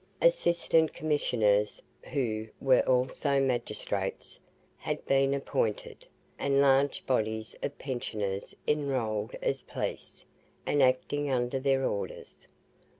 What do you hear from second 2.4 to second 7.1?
were also magistrates) had been appointed, and large